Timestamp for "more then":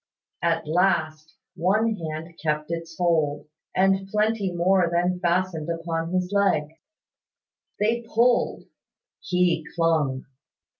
4.51-5.19